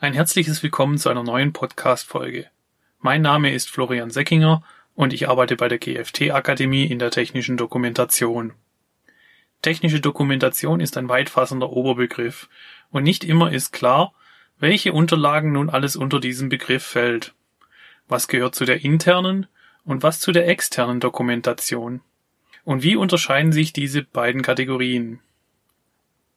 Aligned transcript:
Ein 0.00 0.12
herzliches 0.12 0.62
Willkommen 0.62 0.98
zu 0.98 1.08
einer 1.08 1.22
neuen 1.22 1.52
Podcast-Folge. 1.52 2.46
Mein 2.98 3.22
Name 3.22 3.54
ist 3.54 3.70
Florian 3.70 4.10
Seckinger 4.10 4.64
und 4.96 5.12
ich 5.12 5.28
arbeite 5.28 5.54
bei 5.54 5.68
der 5.68 5.78
GFT 5.78 6.32
Akademie 6.32 6.84
in 6.84 6.98
der 6.98 7.12
technischen 7.12 7.56
Dokumentation. 7.56 8.54
Technische 9.62 10.00
Dokumentation 10.00 10.80
ist 10.80 10.96
ein 10.96 11.08
weitfassender 11.08 11.70
Oberbegriff 11.70 12.48
und 12.90 13.04
nicht 13.04 13.22
immer 13.22 13.52
ist 13.52 13.72
klar, 13.72 14.12
welche 14.58 14.92
Unterlagen 14.92 15.52
nun 15.52 15.70
alles 15.70 15.94
unter 15.94 16.18
diesen 16.18 16.48
Begriff 16.48 16.84
fällt. 16.84 17.32
Was 18.08 18.26
gehört 18.26 18.56
zu 18.56 18.64
der 18.64 18.84
internen 18.84 19.46
und 19.84 20.02
was 20.02 20.18
zu 20.18 20.32
der 20.32 20.48
externen 20.48 20.98
Dokumentation? 20.98 22.00
Und 22.64 22.82
wie 22.82 22.96
unterscheiden 22.96 23.52
sich 23.52 23.72
diese 23.72 24.02
beiden 24.02 24.42
Kategorien? 24.42 25.20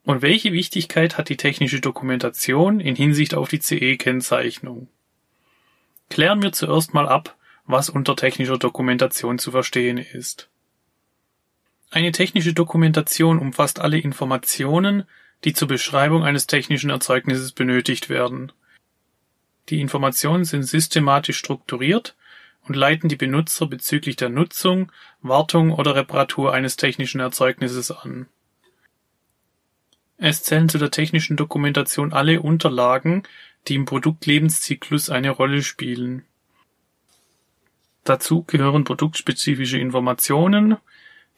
Und 0.07 0.21
welche 0.21 0.53
Wichtigkeit 0.53 1.17
hat 1.17 1.27
die 1.27 1.35
technische 1.35 1.81
Dokumentation 1.81 2.79
in 2.79 2.95
Hinsicht 2.95 3.35
auf 3.35 3.49
die 3.49 3.59
CE-Kennzeichnung? 3.59 4.87
Klären 6.09 6.41
wir 6.41 6.53
zuerst 6.53 6.93
mal 6.93 7.09
ab, 7.09 7.35
was 7.65 7.89
unter 7.89 8.15
technischer 8.15 8.57
Dokumentation 8.57 9.37
zu 9.37 9.51
verstehen 9.51 9.97
ist. 9.97 10.47
Eine 11.91 12.13
technische 12.13 12.53
Dokumentation 12.53 13.37
umfasst 13.37 13.81
alle 13.81 13.97
Informationen, 13.97 15.03
die 15.43 15.51
zur 15.51 15.67
Beschreibung 15.67 16.23
eines 16.23 16.47
technischen 16.47 16.89
Erzeugnisses 16.89 17.51
benötigt 17.51 18.07
werden. 18.07 18.53
Die 19.67 19.81
Informationen 19.81 20.45
sind 20.45 20.63
systematisch 20.63 21.37
strukturiert 21.37 22.15
und 22.65 22.77
leiten 22.77 23.09
die 23.09 23.17
Benutzer 23.17 23.67
bezüglich 23.67 24.15
der 24.15 24.29
Nutzung, 24.29 24.89
Wartung 25.21 25.73
oder 25.73 25.95
Reparatur 25.95 26.53
eines 26.53 26.77
technischen 26.77 27.19
Erzeugnisses 27.19 27.91
an. 27.91 28.27
Es 30.17 30.41
zählen 30.41 30.67
zu 30.67 30.79
der 30.79 30.91
technischen 30.91 31.37
Dokumentation 31.37 32.11
alle 32.11 32.41
Unterlagen, 32.41 33.23
die 33.67 33.75
im 33.75 33.85
Produktlebenszyklus 33.85 35.09
eine 35.09 35.29
Rolle 35.29 35.61
spielen. 35.61 36.25
Dazu 38.03 38.43
gehören 38.43 38.83
produktspezifische 38.83 39.77
Informationen, 39.77 40.77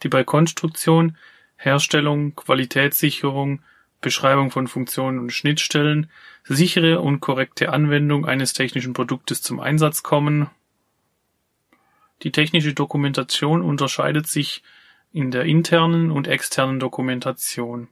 die 0.02 0.08
bei 0.08 0.24
Konstruktion, 0.24 1.16
Herstellung, 1.56 2.34
Qualitätssicherung, 2.36 3.62
Beschreibung 4.00 4.50
von 4.50 4.66
Funktionen 4.66 5.18
und 5.18 5.30
Schnittstellen, 5.30 6.10
sichere 6.44 7.00
und 7.00 7.20
korrekte 7.20 7.70
Anwendung 7.70 8.24
eines 8.24 8.54
technischen 8.54 8.94
Produktes 8.94 9.42
zum 9.42 9.60
Einsatz 9.60 10.02
kommen. 10.02 10.48
Die 12.22 12.32
technische 12.32 12.72
Dokumentation 12.72 13.60
unterscheidet 13.60 14.26
sich 14.26 14.62
in 15.12 15.30
der 15.30 15.44
internen 15.44 16.10
und 16.10 16.28
externen 16.28 16.80
Dokumentation. 16.80 17.88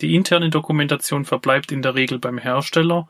Die 0.00 0.14
interne 0.14 0.48
Dokumentation 0.48 1.24
verbleibt 1.24 1.72
in 1.72 1.82
der 1.82 1.94
Regel 1.94 2.18
beim 2.18 2.38
Hersteller 2.38 3.08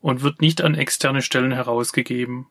und 0.00 0.22
wird 0.22 0.40
nicht 0.40 0.60
an 0.62 0.74
externe 0.74 1.22
Stellen 1.22 1.52
herausgegeben. 1.52 2.48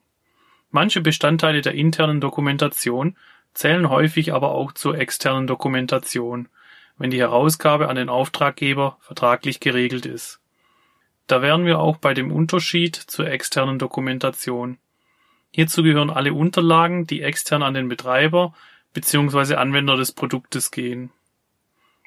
Manche 0.69 1.01
Bestandteile 1.01 1.61
der 1.61 1.73
internen 1.73 2.21
Dokumentation 2.21 3.17
zählen 3.53 3.89
häufig 3.89 4.33
aber 4.33 4.51
auch 4.51 4.71
zur 4.71 4.97
externen 4.97 5.45
Dokumentation, 5.45 6.47
wenn 6.97 7.09
die 7.09 7.19
Herausgabe 7.19 7.89
an 7.89 7.97
den 7.97 8.07
Auftraggeber 8.07 8.97
vertraglich 9.01 9.59
geregelt 9.59 10.05
ist. 10.05 10.39
Da 11.27 11.41
wären 11.41 11.65
wir 11.65 11.79
auch 11.79 11.97
bei 11.97 12.13
dem 12.13 12.31
Unterschied 12.31 12.95
zur 12.95 13.27
externen 13.27 13.79
Dokumentation. 13.79 14.77
Hierzu 15.51 15.83
gehören 15.83 16.09
alle 16.09 16.33
Unterlagen, 16.33 17.07
die 17.07 17.21
extern 17.21 17.63
an 17.63 17.73
den 17.73 17.89
Betreiber 17.89 18.53
bzw. 18.93 19.55
Anwender 19.55 19.97
des 19.97 20.13
Produktes 20.13 20.71
gehen 20.71 21.11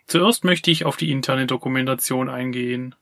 Zuerst 0.06 0.44
möchte 0.44 0.70
ich 0.70 0.84
auf 0.84 0.96
die 0.96 1.10
interne 1.10 1.46
Dokumentation 1.46 2.28
eingehen. 2.28 2.94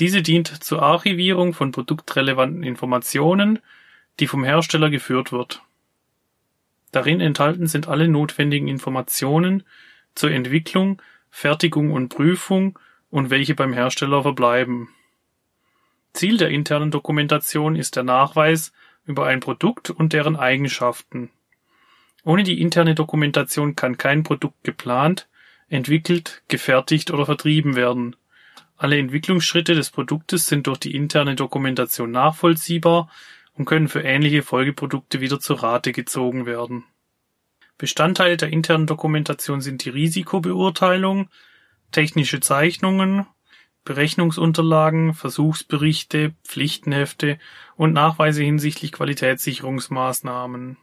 Diese 0.00 0.22
dient 0.22 0.48
zur 0.64 0.82
Archivierung 0.82 1.54
von 1.54 1.70
produktrelevanten 1.70 2.62
Informationen, 2.62 3.60
die 4.20 4.26
vom 4.26 4.44
Hersteller 4.44 4.90
geführt 4.90 5.32
wird. 5.32 5.62
Darin 6.90 7.20
enthalten 7.20 7.66
sind 7.66 7.88
alle 7.88 8.08
notwendigen 8.08 8.68
Informationen 8.68 9.62
zur 10.14 10.30
Entwicklung, 10.30 11.00
Fertigung 11.30 11.92
und 11.92 12.10
Prüfung 12.10 12.78
und 13.10 13.30
welche 13.30 13.54
beim 13.54 13.72
Hersteller 13.72 14.22
verbleiben. 14.22 14.88
Ziel 16.12 16.36
der 16.36 16.50
internen 16.50 16.90
Dokumentation 16.90 17.76
ist 17.76 17.96
der 17.96 18.02
Nachweis 18.02 18.72
über 19.06 19.26
ein 19.26 19.40
Produkt 19.40 19.90
und 19.90 20.12
deren 20.12 20.36
Eigenschaften. 20.36 21.30
Ohne 22.24 22.42
die 22.42 22.60
interne 22.60 22.94
Dokumentation 22.94 23.74
kann 23.74 23.96
kein 23.96 24.22
Produkt 24.22 24.62
geplant, 24.62 25.28
entwickelt, 25.72 26.42
gefertigt 26.48 27.10
oder 27.10 27.26
vertrieben 27.26 27.76
werden. 27.76 28.16
Alle 28.76 28.98
Entwicklungsschritte 28.98 29.74
des 29.74 29.90
Produktes 29.90 30.46
sind 30.46 30.66
durch 30.66 30.78
die 30.78 30.94
interne 30.94 31.34
Dokumentation 31.34 32.10
nachvollziehbar 32.10 33.08
und 33.54 33.64
können 33.64 33.88
für 33.88 34.02
ähnliche 34.02 34.42
Folgeprodukte 34.42 35.20
wieder 35.20 35.40
zur 35.40 35.62
Rate 35.62 35.92
gezogen 35.92 36.46
werden. 36.46 36.84
Bestandteile 37.78 38.36
der 38.36 38.50
internen 38.50 38.86
Dokumentation 38.86 39.60
sind 39.60 39.84
die 39.84 39.90
Risikobeurteilung, 39.90 41.28
technische 41.90 42.40
Zeichnungen, 42.40 43.26
Berechnungsunterlagen, 43.84 45.14
Versuchsberichte, 45.14 46.34
Pflichtenhefte 46.44 47.38
und 47.76 47.92
Nachweise 47.92 48.42
hinsichtlich 48.42 48.92
Qualitätssicherungsmaßnahmen. 48.92 50.76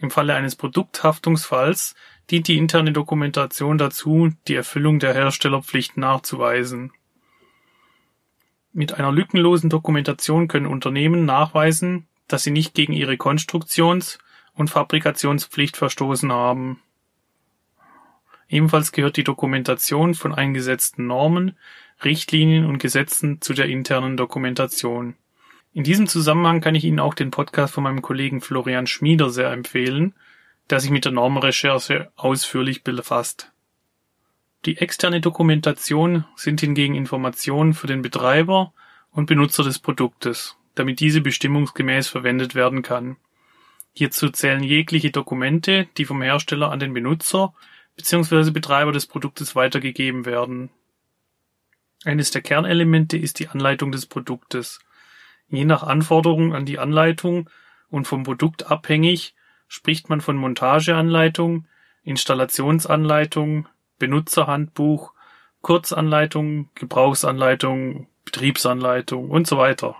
Im 0.00 0.10
Falle 0.10 0.34
eines 0.34 0.56
Produkthaftungsfalls 0.56 1.94
dient 2.32 2.48
die 2.48 2.56
interne 2.56 2.92
Dokumentation 2.92 3.76
dazu, 3.76 4.30
die 4.48 4.54
Erfüllung 4.54 4.98
der 4.98 5.12
Herstellerpflicht 5.12 5.98
nachzuweisen. 5.98 6.90
Mit 8.72 8.94
einer 8.94 9.12
lückenlosen 9.12 9.68
Dokumentation 9.68 10.48
können 10.48 10.64
Unternehmen 10.64 11.26
nachweisen, 11.26 12.06
dass 12.28 12.42
sie 12.42 12.50
nicht 12.50 12.72
gegen 12.72 12.94
ihre 12.94 13.18
Konstruktions- 13.18 14.18
und 14.54 14.70
Fabrikationspflicht 14.70 15.76
verstoßen 15.76 16.32
haben. 16.32 16.80
Ebenfalls 18.48 18.92
gehört 18.92 19.18
die 19.18 19.24
Dokumentation 19.24 20.14
von 20.14 20.34
eingesetzten 20.34 21.06
Normen, 21.06 21.58
Richtlinien 22.02 22.64
und 22.64 22.78
Gesetzen 22.78 23.42
zu 23.42 23.52
der 23.52 23.66
internen 23.66 24.16
Dokumentation. 24.16 25.16
In 25.74 25.84
diesem 25.84 26.06
Zusammenhang 26.06 26.62
kann 26.62 26.74
ich 26.74 26.84
Ihnen 26.84 27.00
auch 27.00 27.14
den 27.14 27.30
Podcast 27.30 27.74
von 27.74 27.84
meinem 27.84 28.00
Kollegen 28.00 28.40
Florian 28.40 28.86
Schmieder 28.86 29.28
sehr 29.28 29.52
empfehlen, 29.52 30.14
der 30.72 30.80
sich 30.80 30.90
mit 30.90 31.04
der 31.04 31.12
Normrecherche 31.12 32.10
ausführlich 32.16 32.82
befasst. 32.82 33.52
Die 34.64 34.78
externe 34.78 35.20
Dokumentation 35.20 36.24
sind 36.34 36.60
hingegen 36.60 36.96
Informationen 36.96 37.74
für 37.74 37.86
den 37.86 38.02
Betreiber 38.02 38.72
und 39.12 39.26
Benutzer 39.26 39.62
des 39.62 39.78
Produktes, 39.78 40.56
damit 40.74 40.98
diese 40.98 41.20
bestimmungsgemäß 41.20 42.08
verwendet 42.08 42.56
werden 42.56 42.82
kann. 42.82 43.16
Hierzu 43.92 44.30
zählen 44.30 44.64
jegliche 44.64 45.12
Dokumente, 45.12 45.86
die 45.96 46.04
vom 46.04 46.22
Hersteller 46.22 46.72
an 46.72 46.80
den 46.80 46.92
Benutzer 46.92 47.54
bzw. 47.96 48.50
Betreiber 48.50 48.90
des 48.90 49.06
Produktes 49.06 49.54
weitergegeben 49.54 50.24
werden. 50.24 50.70
Eines 52.04 52.32
der 52.32 52.42
Kernelemente 52.42 53.16
ist 53.16 53.38
die 53.38 53.46
Anleitung 53.48 53.92
des 53.92 54.06
Produktes– 54.06 54.80
Je 55.52 55.66
nach 55.66 55.82
Anforderung 55.82 56.54
an 56.54 56.64
die 56.64 56.78
Anleitung 56.78 57.50
und 57.90 58.08
vom 58.08 58.22
Produkt 58.22 58.70
abhängig 58.70 59.34
spricht 59.72 60.10
man 60.10 60.20
von 60.20 60.36
Montageanleitung, 60.36 61.64
Installationsanleitung, 62.04 63.68
Benutzerhandbuch, 63.98 65.14
Kurzanleitung, 65.62 66.68
Gebrauchsanleitung, 66.74 68.06
Betriebsanleitung 68.26 69.30
und 69.30 69.46
so 69.46 69.56
weiter. 69.56 69.96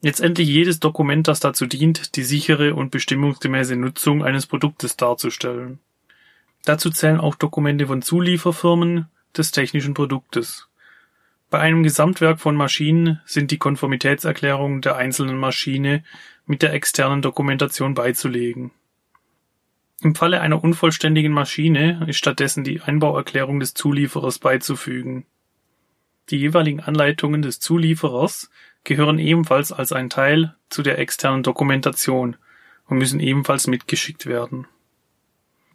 Letztendlich 0.00 0.46
jedes 0.46 0.78
Dokument, 0.78 1.26
das 1.26 1.40
dazu 1.40 1.66
dient, 1.66 2.14
die 2.14 2.22
sichere 2.22 2.76
und 2.76 2.92
bestimmungsgemäße 2.92 3.74
Nutzung 3.74 4.22
eines 4.22 4.46
Produktes 4.46 4.96
darzustellen. 4.96 5.80
Dazu 6.64 6.90
zählen 6.90 7.18
auch 7.18 7.34
Dokumente 7.34 7.88
von 7.88 8.00
Zulieferfirmen 8.00 9.08
des 9.36 9.50
technischen 9.50 9.92
Produktes. 9.92 10.68
Bei 11.50 11.60
einem 11.60 11.82
Gesamtwerk 11.82 12.40
von 12.40 12.56
Maschinen 12.56 13.20
sind 13.24 13.50
die 13.50 13.58
Konformitätserklärungen 13.58 14.80
der 14.80 14.96
einzelnen 14.96 15.38
Maschine 15.38 16.02
mit 16.46 16.62
der 16.62 16.72
externen 16.72 17.22
Dokumentation 17.22 17.94
beizulegen. 17.94 18.72
Im 20.00 20.14
Falle 20.14 20.40
einer 20.40 20.62
unvollständigen 20.62 21.32
Maschine 21.32 22.04
ist 22.06 22.18
stattdessen 22.18 22.64
die 22.64 22.80
Einbauerklärung 22.80 23.60
des 23.60 23.74
Zulieferers 23.74 24.38
beizufügen. 24.38 25.24
Die 26.30 26.38
jeweiligen 26.38 26.80
Anleitungen 26.80 27.42
des 27.42 27.60
Zulieferers 27.60 28.50
gehören 28.82 29.18
ebenfalls 29.18 29.72
als 29.72 29.92
ein 29.92 30.10
Teil 30.10 30.54
zu 30.68 30.82
der 30.82 30.98
externen 30.98 31.42
Dokumentation 31.42 32.36
und 32.86 32.98
müssen 32.98 33.20
ebenfalls 33.20 33.66
mitgeschickt 33.66 34.26
werden. 34.26 34.66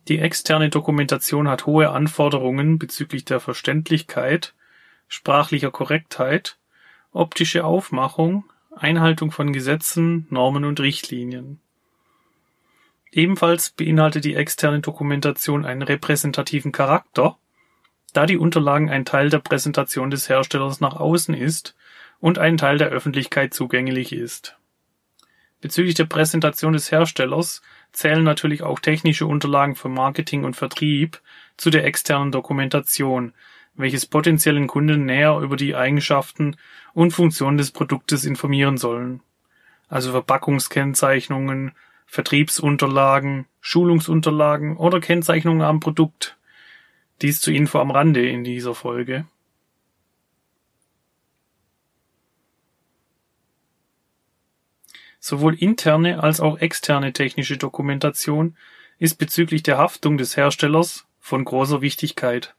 Die 0.07 0.19
externe 0.19 0.69
Dokumentation 0.69 1.47
hat 1.47 1.65
hohe 1.65 1.89
Anforderungen 1.89 2.79
bezüglich 2.79 3.25
der 3.25 3.39
Verständlichkeit 3.39 4.53
sprachlicher 5.09 5.71
Korrektheit, 5.71 6.57
optische 7.11 7.65
Aufmachung, 7.65 8.45
Einhaltung 8.73 9.31
von 9.31 9.51
Gesetzen, 9.51 10.27
Normen 10.29 10.63
und 10.63 10.79
Richtlinien. 10.79 11.59
Ebenfalls 13.11 13.71
beinhaltet 13.71 14.23
die 14.23 14.35
externe 14.35 14.79
Dokumentation 14.79 15.65
einen 15.65 15.81
repräsentativen 15.81 16.71
Charakter, 16.71 17.37
da 18.13 18.25
die 18.25 18.37
Unterlagen 18.37 18.89
ein 18.89 19.03
Teil 19.03 19.29
der 19.29 19.39
Präsentation 19.39 20.11
des 20.11 20.29
Herstellers 20.29 20.79
nach 20.79 20.95
außen 20.95 21.33
ist 21.33 21.75
und 22.19 22.37
ein 22.37 22.57
Teil 22.57 22.77
der 22.77 22.89
Öffentlichkeit 22.89 23.53
zugänglich 23.53 24.13
ist. 24.13 24.55
Bezüglich 25.61 25.95
der 25.95 26.05
Präsentation 26.05 26.73
des 26.73 26.91
Herstellers 26.91 27.61
zählen 27.91 28.23
natürlich 28.23 28.61
auch 28.61 28.79
technische 28.79 29.25
Unterlagen 29.25 29.75
für 29.75 29.89
Marketing 29.89 30.45
und 30.45 30.55
Vertrieb 30.55 31.19
zu 31.57 31.69
der 31.69 31.85
externen 31.85 32.31
Dokumentation, 32.31 33.33
welches 33.79 34.05
potenziellen 34.05 34.67
Kunden 34.67 35.05
näher 35.05 35.39
über 35.39 35.55
die 35.55 35.73
Eigenschaften 35.73 36.57
und 36.93 37.11
Funktionen 37.11 37.57
des 37.57 37.71
Produktes 37.71 38.25
informieren 38.25 38.77
sollen. 38.77 39.21
Also 39.87 40.11
Verpackungskennzeichnungen, 40.11 41.71
Vertriebsunterlagen, 42.05 43.45
Schulungsunterlagen 43.61 44.75
oder 44.75 44.99
Kennzeichnungen 44.99 45.61
am 45.61 45.79
Produkt. 45.79 46.37
Dies 47.21 47.39
zur 47.39 47.53
Info 47.53 47.79
am 47.79 47.89
Rande 47.89 48.27
in 48.27 48.43
dieser 48.43 48.75
Folge. 48.75 49.25
Sowohl 55.21 55.55
interne 55.55 56.21
als 56.21 56.41
auch 56.41 56.59
externe 56.59 57.13
technische 57.13 57.57
Dokumentation 57.57 58.57
ist 58.97 59.15
bezüglich 59.15 59.63
der 59.63 59.77
Haftung 59.77 60.17
des 60.17 60.35
Herstellers 60.35 61.07
von 61.19 61.45
großer 61.45 61.81
Wichtigkeit. 61.81 62.55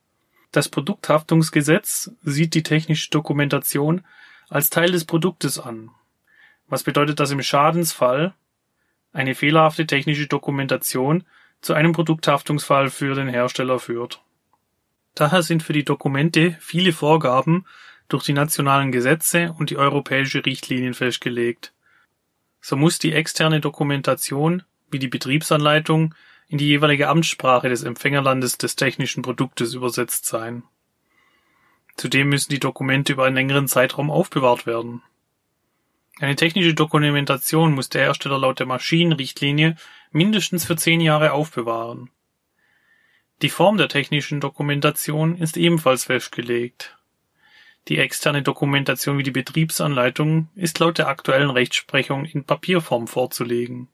Das 0.52 0.69
Produkthaftungsgesetz 0.69 2.11
sieht 2.23 2.55
die 2.55 2.62
technische 2.62 3.11
Dokumentation 3.11 4.05
als 4.49 4.70
Teil 4.70 4.91
des 4.91 5.05
Produktes 5.05 5.58
an. 5.58 5.91
Was 6.69 6.82
bedeutet 6.82 7.20
das 7.20 7.31
im 7.31 7.43
Schadensfall? 7.43 8.35
Eine 9.12 9.35
fehlerhafte 9.35 9.87
technische 9.87 10.26
Dokumentation 10.26 11.25
zu 11.61 11.75
einem 11.75 11.93
Produkthaftungsfall 11.93 12.91
für 12.91 13.14
den 13.14 13.29
Hersteller 13.29 13.79
führt. 13.79 14.23
Daher 15.14 15.43
sind 15.43 15.62
für 15.62 15.73
die 15.73 15.85
Dokumente 15.85 16.56
viele 16.61 16.93
Vorgaben 16.93 17.67
durch 18.08 18.25
die 18.25 18.32
nationalen 18.32 18.93
Gesetze 18.93 19.55
und 19.58 19.70
die 19.70 19.76
europäische 19.76 20.44
Richtlinien 20.44 20.94
festgelegt. 20.94 21.73
So 22.61 22.76
muss 22.76 22.99
die 22.99 23.12
externe 23.12 23.61
Dokumentation 23.61 24.62
wie 24.91 24.99
die 24.99 25.08
Betriebsanleitung 25.08 26.14
in 26.50 26.58
die 26.58 26.67
jeweilige 26.67 27.08
Amtssprache 27.08 27.69
des 27.69 27.85
Empfängerlandes 27.85 28.58
des 28.58 28.75
technischen 28.75 29.23
Produktes 29.23 29.73
übersetzt 29.73 30.26
sein. 30.26 30.64
Zudem 31.97 32.29
müssen 32.29 32.50
die 32.50 32.58
Dokumente 32.58 33.12
über 33.12 33.25
einen 33.25 33.37
längeren 33.37 33.69
Zeitraum 33.69 34.11
aufbewahrt 34.11 34.67
werden. 34.67 35.00
Eine 36.19 36.35
technische 36.35 36.75
Dokumentation 36.75 37.73
muss 37.73 37.88
der 37.88 38.02
Hersteller 38.02 38.38
laut 38.38 38.58
der 38.58 38.67
Maschinenrichtlinie 38.67 39.76
mindestens 40.11 40.64
für 40.64 40.75
zehn 40.75 41.00
Jahre 41.00 41.32
aufbewahren. 41.32 42.11
Die 43.43 43.49
Form 43.49 43.79
der 43.79 43.88
technischen 43.88 44.41
Dokumentation 44.41 45.37
ist 45.37 45.56
ebenfalls 45.56 46.06
festgelegt. 46.06 46.99
Die 47.87 47.99
externe 47.99 48.43
Dokumentation 48.43 49.19
wie 49.19 49.23
die 49.23 49.31
Betriebsanleitung 49.31 50.49
ist 50.56 50.81
laut 50.81 50.99
der 50.99 51.06
aktuellen 51.06 51.50
Rechtsprechung 51.50 52.25
in 52.25 52.44
Papierform 52.44 53.06
vorzulegen. 53.06 53.88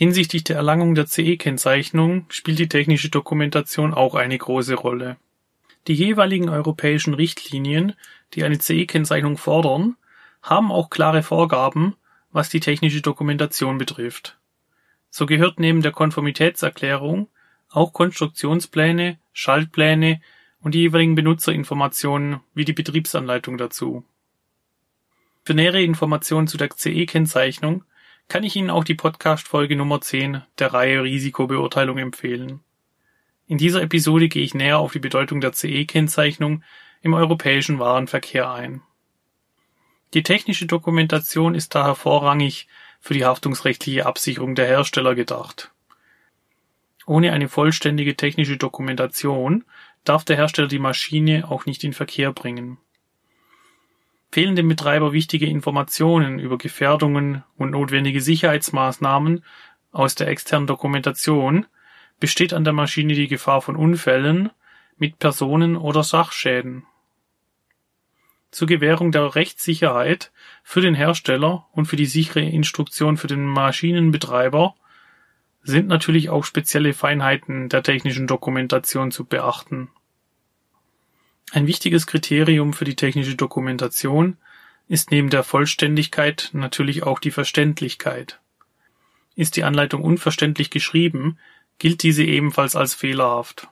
Hinsichtlich 0.00 0.44
der 0.44 0.56
Erlangung 0.56 0.94
der 0.94 1.04
CE-Kennzeichnung 1.04 2.24
spielt 2.30 2.58
die 2.58 2.70
technische 2.70 3.10
Dokumentation 3.10 3.92
auch 3.92 4.14
eine 4.14 4.38
große 4.38 4.74
Rolle. 4.74 5.18
Die 5.88 5.92
jeweiligen 5.92 6.48
europäischen 6.48 7.12
Richtlinien, 7.12 7.92
die 8.32 8.42
eine 8.44 8.58
CE-Kennzeichnung 8.58 9.36
fordern, 9.36 9.96
haben 10.40 10.72
auch 10.72 10.88
klare 10.88 11.22
Vorgaben, 11.22 11.96
was 12.32 12.48
die 12.48 12.60
technische 12.60 13.02
Dokumentation 13.02 13.76
betrifft. 13.76 14.38
So 15.10 15.26
gehört 15.26 15.60
neben 15.60 15.82
der 15.82 15.92
Konformitätserklärung 15.92 17.28
auch 17.68 17.92
Konstruktionspläne, 17.92 19.18
Schaltpläne 19.34 20.22
und 20.62 20.74
die 20.74 20.80
jeweiligen 20.80 21.14
Benutzerinformationen 21.14 22.40
wie 22.54 22.64
die 22.64 22.72
Betriebsanleitung 22.72 23.58
dazu. 23.58 24.02
Für 25.44 25.52
nähere 25.52 25.82
Informationen 25.82 26.46
zu 26.46 26.56
der 26.56 26.70
CE-Kennzeichnung 26.70 27.84
kann 28.30 28.44
ich 28.44 28.54
Ihnen 28.54 28.70
auch 28.70 28.84
die 28.84 28.94
Podcast-Folge 28.94 29.74
Nummer 29.74 30.00
10 30.00 30.42
der 30.60 30.72
Reihe 30.72 31.02
Risikobeurteilung 31.02 31.98
empfehlen. 31.98 32.60
In 33.48 33.58
dieser 33.58 33.82
Episode 33.82 34.28
gehe 34.28 34.44
ich 34.44 34.54
näher 34.54 34.78
auf 34.78 34.92
die 34.92 35.00
Bedeutung 35.00 35.40
der 35.40 35.52
CE-Kennzeichnung 35.52 36.62
im 37.02 37.12
europäischen 37.12 37.80
Warenverkehr 37.80 38.48
ein. 38.48 38.82
Die 40.14 40.22
technische 40.22 40.66
Dokumentation 40.66 41.56
ist 41.56 41.74
daher 41.74 41.96
vorrangig 41.96 42.68
für 43.00 43.14
die 43.14 43.24
haftungsrechtliche 43.24 44.06
Absicherung 44.06 44.54
der 44.54 44.66
Hersteller 44.68 45.16
gedacht. 45.16 45.72
Ohne 47.06 47.32
eine 47.32 47.48
vollständige 47.48 48.16
technische 48.16 48.56
Dokumentation 48.56 49.64
darf 50.04 50.24
der 50.24 50.36
Hersteller 50.36 50.68
die 50.68 50.78
Maschine 50.78 51.50
auch 51.50 51.66
nicht 51.66 51.82
in 51.82 51.94
Verkehr 51.94 52.32
bringen. 52.32 52.78
Fehlen 54.32 54.54
dem 54.54 54.68
Betreiber 54.68 55.12
wichtige 55.12 55.46
Informationen 55.46 56.38
über 56.38 56.56
Gefährdungen 56.56 57.42
und 57.56 57.72
notwendige 57.72 58.20
Sicherheitsmaßnahmen 58.20 59.44
aus 59.92 60.14
der 60.14 60.28
externen 60.28 60.68
Dokumentation, 60.68 61.66
besteht 62.20 62.52
an 62.52 62.64
der 62.64 62.72
Maschine 62.72 63.14
die 63.14 63.26
Gefahr 63.26 63.62
von 63.62 63.74
Unfällen 63.74 64.50
mit 64.98 65.18
Personen 65.18 65.76
oder 65.76 66.04
Sachschäden. 66.04 66.84
Zur 68.50 68.68
Gewährung 68.68 69.10
der 69.10 69.34
Rechtssicherheit 69.34 70.30
für 70.62 70.80
den 70.80 70.94
Hersteller 70.94 71.66
und 71.72 71.86
für 71.86 71.96
die 71.96 72.06
sichere 72.06 72.40
Instruktion 72.40 73.16
für 73.16 73.28
den 73.28 73.46
Maschinenbetreiber 73.46 74.74
sind 75.62 75.88
natürlich 75.88 76.30
auch 76.30 76.44
spezielle 76.44 76.92
Feinheiten 76.92 77.68
der 77.68 77.82
technischen 77.82 78.26
Dokumentation 78.26 79.10
zu 79.10 79.24
beachten. 79.24 79.90
Ein 81.52 81.66
wichtiges 81.66 82.06
Kriterium 82.06 82.72
für 82.72 82.84
die 82.84 82.94
technische 82.94 83.34
Dokumentation 83.34 84.36
ist 84.86 85.10
neben 85.10 85.30
der 85.30 85.42
Vollständigkeit 85.42 86.50
natürlich 86.52 87.02
auch 87.02 87.18
die 87.18 87.32
Verständlichkeit. 87.32 88.40
Ist 89.34 89.56
die 89.56 89.64
Anleitung 89.64 90.02
unverständlich 90.02 90.70
geschrieben, 90.70 91.38
gilt 91.78 92.02
diese 92.04 92.22
ebenfalls 92.22 92.76
als 92.76 92.94
fehlerhaft. 92.94 93.68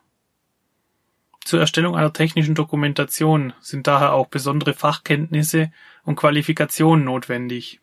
Zur 1.45 1.61
Erstellung 1.61 1.97
einer 1.97 2.13
technischen 2.13 2.55
Dokumentation 2.55 3.53
sind 3.61 3.87
daher 3.87 4.13
auch 4.13 4.27
besondere 4.27 4.75
Fachkenntnisse 4.75 5.71
und 6.05 6.17
Qualifikationen 6.17 7.05
notwendig. 7.05 7.81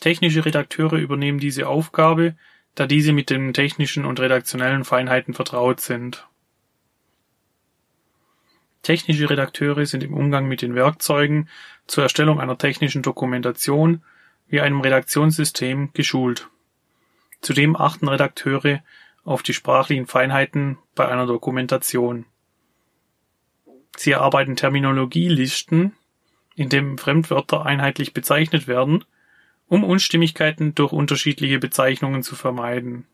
Technische 0.00 0.44
Redakteure 0.44 0.98
übernehmen 0.98 1.40
diese 1.40 1.68
Aufgabe, 1.68 2.36
da 2.74 2.86
diese 2.86 3.12
mit 3.12 3.28
den 3.28 3.52
technischen 3.54 4.04
und 4.04 4.20
redaktionellen 4.20 4.84
Feinheiten 4.84 5.34
vertraut 5.34 5.80
sind. 5.80 6.26
Technische 8.86 9.28
Redakteure 9.28 9.84
sind 9.84 10.04
im 10.04 10.14
Umgang 10.14 10.46
mit 10.46 10.62
den 10.62 10.76
Werkzeugen 10.76 11.48
zur 11.88 12.04
Erstellung 12.04 12.38
einer 12.38 12.56
technischen 12.56 13.02
Dokumentation 13.02 14.04
wie 14.46 14.60
einem 14.60 14.80
Redaktionssystem 14.80 15.90
geschult. 15.92 16.48
Zudem 17.40 17.74
achten 17.74 18.06
Redakteure 18.06 18.84
auf 19.24 19.42
die 19.42 19.54
sprachlichen 19.54 20.06
Feinheiten 20.06 20.78
bei 20.94 21.08
einer 21.08 21.26
Dokumentation. 21.26 22.26
Sie 23.96 24.12
erarbeiten 24.12 24.54
Terminologielisten, 24.54 25.92
in 26.54 26.68
dem 26.68 26.96
Fremdwörter 26.96 27.66
einheitlich 27.66 28.14
bezeichnet 28.14 28.68
werden 28.68 29.04
um 29.68 29.82
Unstimmigkeiten 29.82 30.76
durch 30.76 30.92
unterschiedliche 30.92 31.58
Bezeichnungen 31.58 32.22
zu 32.22 32.36
vermeiden. 32.36 33.04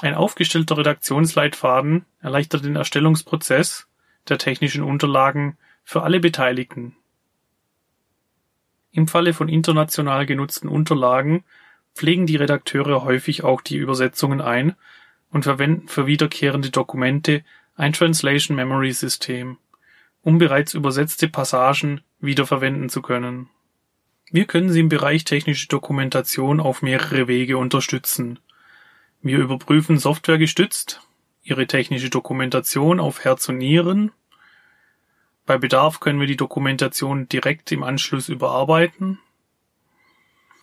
Ein 0.00 0.14
aufgestellter 0.14 0.78
Redaktionsleitfaden 0.78 2.06
erleichtert 2.20 2.64
den 2.64 2.76
Erstellungsprozess 2.76 3.87
der 4.30 4.38
technischen 4.38 4.82
Unterlagen 4.82 5.56
für 5.84 6.02
alle 6.02 6.20
Beteiligten. 6.20 6.96
Im 8.90 9.08
Falle 9.08 9.32
von 9.32 9.48
international 9.48 10.26
genutzten 10.26 10.68
Unterlagen 10.68 11.44
pflegen 11.94 12.26
die 12.26 12.36
Redakteure 12.36 13.04
häufig 13.04 13.44
auch 13.44 13.60
die 13.60 13.76
Übersetzungen 13.76 14.40
ein 14.40 14.74
und 15.30 15.44
verwenden 15.44 15.88
für 15.88 16.06
wiederkehrende 16.06 16.70
Dokumente 16.70 17.44
ein 17.76 17.92
Translation 17.92 18.56
Memory 18.56 18.92
System, 18.92 19.58
um 20.22 20.38
bereits 20.38 20.74
übersetzte 20.74 21.28
Passagen 21.28 22.00
wiederverwenden 22.20 22.88
zu 22.88 23.02
können 23.02 23.48
wir 24.30 24.44
können 24.44 24.68
Sie 24.70 24.80
im 24.80 24.90
Bereich 24.90 25.24
technische 25.24 25.68
Dokumentation 25.68 26.60
auf 26.60 26.82
mehrere 26.82 27.28
Wege 27.28 27.56
unterstützen. 27.56 28.38
Wir 29.22 29.38
überprüfen 29.38 29.98
softwaregestützt 29.98 31.00
Ihre 31.48 31.66
technische 31.66 32.10
Dokumentation 32.10 33.00
auf 33.00 33.24
Herz 33.24 33.48
und 33.48 33.56
Nieren. 33.56 34.12
Bei 35.46 35.56
Bedarf 35.56 35.98
können 35.98 36.20
wir 36.20 36.26
die 36.26 36.36
Dokumentation 36.36 37.26
direkt 37.26 37.72
im 37.72 37.82
Anschluss 37.82 38.28
überarbeiten. 38.28 39.18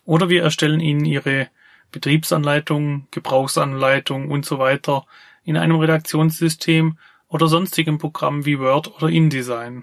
Oder 0.04 0.28
wir 0.28 0.44
erstellen 0.44 0.78
Ihnen 0.78 1.04
Ihre 1.04 1.48
Betriebsanleitung, 1.90 3.08
Gebrauchsanleitung 3.10 4.30
und 4.30 4.46
so 4.46 4.60
weiter 4.60 5.06
in 5.42 5.56
einem 5.56 5.74
Redaktionssystem 5.74 6.98
oder 7.26 7.48
sonstigem 7.48 7.98
Programm 7.98 8.46
wie 8.46 8.60
Word 8.60 8.94
oder 8.94 9.08
InDesign. 9.08 9.82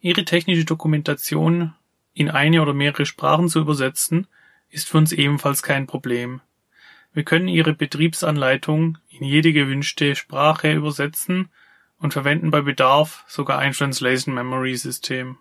Ihre 0.00 0.26
technische 0.26 0.66
Dokumentation 0.66 1.72
in 2.12 2.28
eine 2.28 2.60
oder 2.60 2.74
mehrere 2.74 3.06
Sprachen 3.06 3.48
zu 3.48 3.60
übersetzen, 3.60 4.26
ist 4.68 4.90
für 4.90 4.98
uns 4.98 5.12
ebenfalls 5.12 5.62
kein 5.62 5.86
Problem. 5.86 6.42
Wir 7.12 7.24
können 7.24 7.48
Ihre 7.48 7.74
Betriebsanleitung 7.74 8.98
in 9.08 9.24
jede 9.24 9.52
gewünschte 9.52 10.14
Sprache 10.14 10.72
übersetzen 10.72 11.48
und 11.98 12.12
verwenden 12.12 12.50
bei 12.50 12.60
Bedarf 12.60 13.24
sogar 13.26 13.58
ein 13.58 13.72
Translation 13.72 14.34
Memory 14.34 14.76
System. 14.76 15.36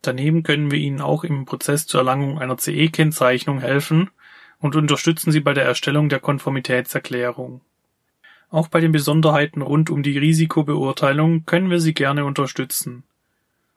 Daneben 0.00 0.42
können 0.42 0.70
wir 0.70 0.78
Ihnen 0.78 1.02
auch 1.02 1.24
im 1.24 1.44
Prozess 1.44 1.86
zur 1.86 2.00
Erlangung 2.00 2.38
einer 2.38 2.56
CE-Kennzeichnung 2.56 3.60
helfen 3.60 4.10
und 4.58 4.76
unterstützen 4.76 5.30
Sie 5.30 5.40
bei 5.40 5.52
der 5.52 5.64
Erstellung 5.64 6.08
der 6.08 6.20
Konformitätserklärung. 6.20 7.60
Auch 8.48 8.68
bei 8.68 8.80
den 8.80 8.92
Besonderheiten 8.92 9.60
rund 9.60 9.90
um 9.90 10.02
die 10.02 10.16
Risikobeurteilung 10.16 11.44
können 11.44 11.70
wir 11.70 11.80
Sie 11.80 11.92
gerne 11.92 12.24
unterstützen. 12.24 13.02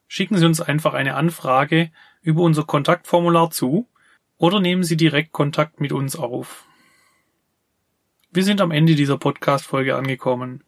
Schicken 0.08 0.38
Sie 0.38 0.46
uns 0.46 0.62
einfach 0.62 0.94
eine 0.94 1.16
Anfrage 1.16 1.92
über 2.22 2.42
unser 2.42 2.64
Kontaktformular 2.64 3.52
zu 3.52 3.88
oder 4.38 4.62
nehmen 4.62 4.84
Sie 4.84 4.96
direkt 4.96 5.34
Kontakt 5.34 5.82
mit 5.82 5.92
uns 5.92 6.16
auf. 6.16 6.69
Wir 8.32 8.44
sind 8.44 8.62
am 8.62 8.70
Ende 8.70 8.94
dieser 8.94 9.18
Podcast-Folge 9.18 9.96
angekommen. 9.96 10.64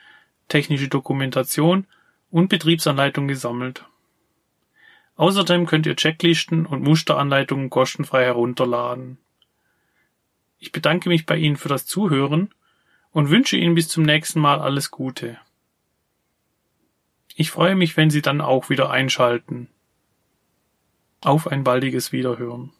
technische 0.47 0.87
Dokumentation 0.87 1.89
und 2.31 2.49
Betriebsanleitung 2.49 3.27
gesammelt. 3.27 3.87
Außerdem 5.21 5.67
könnt 5.67 5.85
ihr 5.85 5.97
Checklisten 5.97 6.65
und 6.65 6.83
Musteranleitungen 6.83 7.69
kostenfrei 7.69 8.25
herunterladen. 8.25 9.19
Ich 10.59 10.73
bedanke 10.73 11.11
mich 11.11 11.27
bei 11.27 11.37
Ihnen 11.37 11.57
für 11.57 11.69
das 11.69 11.85
Zuhören 11.85 12.55
und 13.11 13.29
wünsche 13.29 13.59
Ihnen 13.59 13.75
bis 13.75 13.89
zum 13.89 14.03
nächsten 14.03 14.41
Mal 14.41 14.61
alles 14.61 14.91
Gute. 14.91 15.39
Ich 17.35 17.51
freue 17.51 17.77
mich, 17.77 17.99
wenn 17.99 18.09
Sie 18.09 18.23
dann 18.23 18.41
auch 18.41 18.71
wieder 18.71 18.89
einschalten. 18.89 19.69
Auf 21.21 21.49
ein 21.49 21.65
baldiges 21.65 22.13
Wiederhören. 22.13 22.73